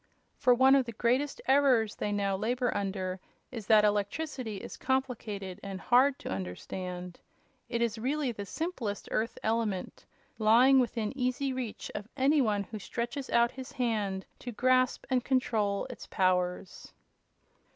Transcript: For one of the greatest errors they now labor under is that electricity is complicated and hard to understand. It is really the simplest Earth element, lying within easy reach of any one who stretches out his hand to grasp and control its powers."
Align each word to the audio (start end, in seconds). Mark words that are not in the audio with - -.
For 0.35 0.55
one 0.55 0.73
of 0.73 0.87
the 0.87 0.93
greatest 0.93 1.41
errors 1.47 1.93
they 1.97 2.11
now 2.11 2.35
labor 2.35 2.75
under 2.75 3.19
is 3.51 3.67
that 3.67 3.85
electricity 3.85 4.57
is 4.57 4.75
complicated 4.75 5.59
and 5.61 5.79
hard 5.79 6.17
to 6.17 6.29
understand. 6.31 7.19
It 7.69 7.83
is 7.83 7.99
really 7.99 8.31
the 8.31 8.47
simplest 8.47 9.07
Earth 9.11 9.37
element, 9.43 10.07
lying 10.39 10.79
within 10.79 11.15
easy 11.15 11.53
reach 11.53 11.91
of 11.93 12.07
any 12.17 12.41
one 12.41 12.63
who 12.63 12.79
stretches 12.79 13.29
out 13.29 13.51
his 13.51 13.73
hand 13.73 14.25
to 14.39 14.51
grasp 14.51 15.05
and 15.11 15.23
control 15.23 15.85
its 15.85 16.07
powers." 16.07 16.93